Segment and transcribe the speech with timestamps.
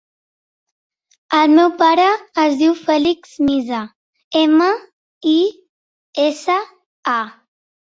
[1.39, 2.07] El meu pare
[2.45, 3.83] es diu Fèlix Misa:
[4.41, 4.73] ema,
[5.35, 5.37] i,
[6.27, 6.59] essa,
[7.17, 7.21] a.